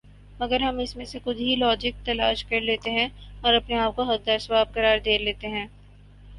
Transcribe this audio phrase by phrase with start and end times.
[0.39, 3.07] مگر ہم اس میں سے خود ہی لاجک تلاش کرلیتےہیں
[3.41, 5.65] اور اپنے آپ کو حقدار ثواب قرار دے لیتےہیں